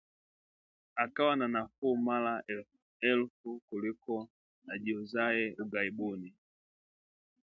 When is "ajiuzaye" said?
4.67-5.55